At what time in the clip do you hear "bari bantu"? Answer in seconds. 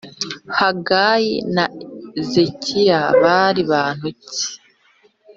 3.21-4.07